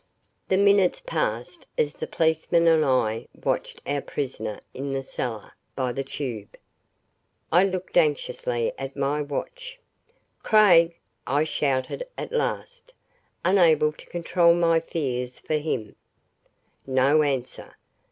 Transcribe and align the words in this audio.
The 0.47 0.57
minutes 0.57 0.99
passed 1.05 1.67
as 1.77 1.93
the 1.93 2.07
policeman 2.07 2.65
and 2.65 2.83
I 2.83 3.27
watched 3.43 3.83
our 3.85 4.01
prisoner 4.01 4.61
in 4.73 4.93
the 4.93 5.03
cellar, 5.03 5.51
by 5.75 5.91
the 5.91 6.03
tube. 6.03 6.57
I 7.51 7.65
looked 7.65 7.95
anxiously 7.95 8.73
at 8.79 8.97
my 8.97 9.21
watch. 9.21 9.79
"Craig!" 10.41 10.97
I 11.27 11.43
shouted 11.43 12.07
at 12.17 12.31
last, 12.31 12.95
unable 13.45 13.91
to 13.91 14.05
control 14.07 14.55
my 14.55 14.79
fears 14.79 15.37
for 15.37 15.57
him. 15.57 15.95
No 16.87 17.21
answer. 17.21 17.75